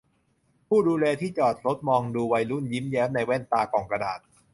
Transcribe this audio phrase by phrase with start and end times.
[0.67, 4.19] ผู้ดูแลที่จอดรถมองดูวัยรุ่นยิ้มแย้มในแว่นตากล่องกระดาษ